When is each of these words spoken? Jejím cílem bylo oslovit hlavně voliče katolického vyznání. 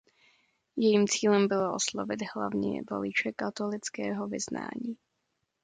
Jejím 0.75 1.07
cílem 1.07 1.47
bylo 1.47 1.75
oslovit 1.75 2.19
hlavně 2.35 2.81
voliče 2.91 3.31
katolického 3.31 4.27
vyznání. 4.27 4.97